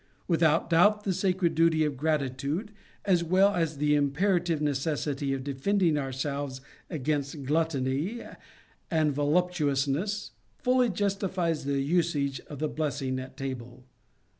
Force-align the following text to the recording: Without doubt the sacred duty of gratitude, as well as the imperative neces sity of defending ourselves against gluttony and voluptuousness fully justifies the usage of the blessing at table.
Without 0.27 0.67
doubt 0.71 1.03
the 1.03 1.13
sacred 1.13 1.53
duty 1.53 1.85
of 1.85 1.95
gratitude, 1.95 2.71
as 3.05 3.23
well 3.23 3.53
as 3.53 3.77
the 3.77 3.93
imperative 3.93 4.59
neces 4.59 4.97
sity 5.05 5.35
of 5.35 5.43
defending 5.43 5.95
ourselves 5.95 6.59
against 6.89 7.43
gluttony 7.43 8.23
and 8.89 9.13
voluptuousness 9.13 10.31
fully 10.57 10.89
justifies 10.89 11.65
the 11.65 11.81
usage 11.83 12.39
of 12.49 12.57
the 12.57 12.67
blessing 12.67 13.19
at 13.19 13.37
table. 13.37 13.85